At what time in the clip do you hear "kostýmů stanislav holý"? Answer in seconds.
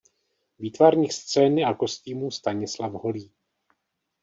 1.73-3.31